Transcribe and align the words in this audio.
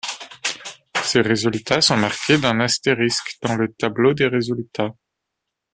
Ces 1.03 1.21
résultats 1.21 1.79
sont 1.79 1.95
marqués 1.95 2.39
d'un 2.39 2.59
astérisque 2.59 3.37
dans 3.43 3.55
le 3.55 3.71
tableau 3.71 4.15
de 4.15 4.25
résultats. 4.25 4.95